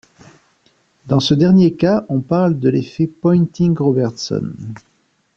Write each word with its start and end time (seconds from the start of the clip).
Dans 1.05 1.19
ce 1.19 1.35
dernier 1.35 1.73
cas, 1.73 2.07
on 2.09 2.21
parle 2.21 2.57
de 2.57 2.69
l'effet 2.69 3.05
Poynting-Robertson. 3.05 4.51